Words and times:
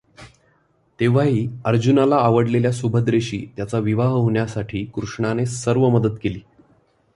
तेव्हाही 0.99 1.47
अर्जुनाला 1.65 2.15
आवडलेल्या 2.15 2.71
सुभद्रेशी 2.71 3.45
त्याचा 3.57 3.79
विवाह 3.79 4.09
होण्यासाठी 4.09 4.85
कृष्णाने 4.85 5.45
सर्व 5.45 5.89
मदत 5.89 6.17
केली. 6.23 6.39